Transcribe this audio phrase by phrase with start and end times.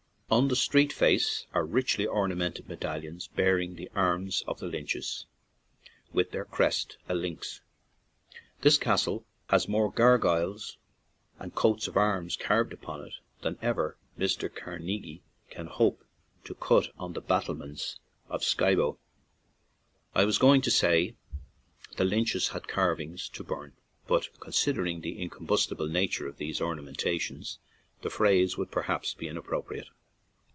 [0.33, 5.25] On the street face are richly ornamented medallions bearing the arms of the Lynches,
[6.13, 7.59] with their crest, a lynx.
[8.61, 10.77] This castle has more gargoyles
[11.37, 14.49] and coats of arms carved upon it than ever Mr.
[14.49, 16.01] Carnegie can hope
[16.45, 17.99] to cut on the battlements
[18.29, 18.97] of Skiebo.
[20.15, 21.13] I was going to say,
[21.97, 23.73] the Lynches had carv ings "to burn/'
[24.07, 27.57] but, considering the in combustible nature of these ornamen tations,
[28.01, 29.89] the phrase would perhaps be inappropriate.